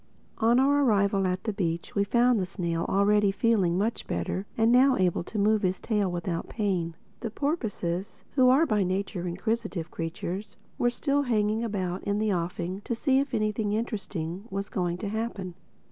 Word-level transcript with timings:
On 0.39 0.59
our 0.59 0.83
arrival 0.83 1.27
at 1.27 1.43
the 1.43 1.53
beach 1.53 1.93
we 1.93 2.03
found 2.03 2.39
the 2.39 2.45
snail 2.47 2.87
already 2.89 3.31
feeling 3.31 3.77
much 3.77 4.07
better 4.07 4.47
and 4.57 4.71
now 4.71 4.97
able 4.97 5.23
to 5.25 5.37
move 5.37 5.61
his 5.61 5.79
tail 5.79 6.11
without 6.11 6.49
pain. 6.49 6.95
The 7.19 7.29
porpoises 7.29 8.23
(who 8.31 8.49
are 8.49 8.65
by 8.65 8.81
nature 8.81 9.27
inquisitive 9.27 9.91
creatures) 9.91 10.55
were 10.79 10.89
still 10.89 11.21
hanging 11.21 11.63
about 11.63 12.03
in 12.03 12.17
the 12.17 12.33
offing 12.33 12.81
to 12.85 12.95
see 12.95 13.19
if 13.19 13.35
anything 13.35 13.75
of 13.75 13.77
interest 13.77 14.17
was 14.49 14.69
going 14.69 14.97
to 14.97 15.09
happen. 15.09 15.53